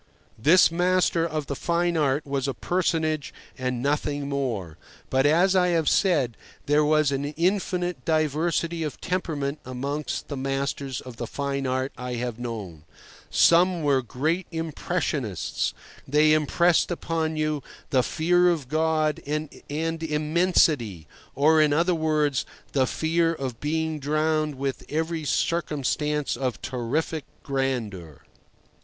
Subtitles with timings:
[0.39, 4.79] This master of the fine art was a personage and nothing more;
[5.11, 11.01] but, as I have said, there was an infinite diversity of temperament amongst the masters
[11.01, 12.83] of the fine art I have known.
[13.29, 15.71] Some were great impressionists.
[16.07, 17.61] They impressed upon you
[17.91, 24.83] the fear of God and Immensity—or, in other words, the fear of being drowned with
[24.89, 28.23] every circumstance of terrific grandeur.